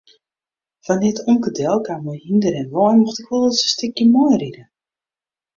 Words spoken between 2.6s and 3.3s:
en wein mocht ik